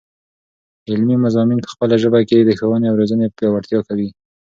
[0.91, 4.09] علمي مضامین په خپله ژبه کې، د ښوونې او روزني پیاوړتیا قوي.